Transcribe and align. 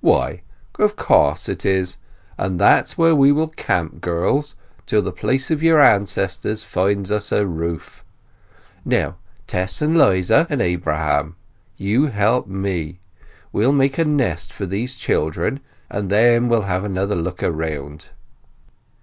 "Why, 0.00 0.40
of 0.78 0.96
course 0.96 1.44
'tis, 1.44 1.98
and 2.38 2.58
that's 2.58 2.96
where 2.96 3.14
we 3.14 3.30
will 3.30 3.48
camp, 3.48 4.00
girls, 4.00 4.56
till 4.86 5.02
the 5.02 5.12
place 5.12 5.50
of 5.50 5.62
your 5.62 5.78
ancestors 5.78 6.62
finds 6.64 7.10
us 7.10 7.30
a 7.30 7.46
roof! 7.46 8.02
Now, 8.82 9.16
Tess 9.46 9.82
and 9.82 9.94
'Liza 9.98 10.46
and 10.48 10.62
Abraham, 10.62 11.36
you 11.76 12.06
help 12.06 12.46
me. 12.46 13.00
We'll 13.52 13.72
make 13.72 13.98
a 13.98 14.06
nest 14.06 14.54
for 14.54 14.64
these 14.64 14.96
children, 14.96 15.60
and 15.90 16.08
then 16.08 16.48
we'll 16.48 16.62
have 16.62 16.84
another 16.84 17.14
look 17.14 17.42
round." 17.42 18.06